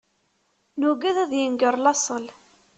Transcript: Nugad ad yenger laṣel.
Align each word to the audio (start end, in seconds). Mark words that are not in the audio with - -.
Nugad 0.79 1.17
ad 1.23 1.31
yenger 1.39 1.75
laṣel. 1.79 2.25